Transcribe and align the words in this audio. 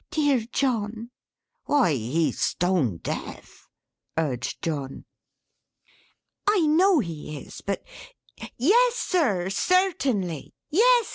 "Dear 0.09 0.47
John!" 0.51 1.11
"Why, 1.65 1.93
he's 1.93 2.39
stone 2.39 2.97
deaf," 3.03 3.69
urged 4.17 4.63
John. 4.63 5.05
"I 6.47 6.61
know 6.61 7.01
he 7.01 7.37
is, 7.37 7.61
but 7.61 7.83
Yes 8.57 8.95
Sir, 8.95 9.51
certainly. 9.51 10.55
Yes! 10.71 11.07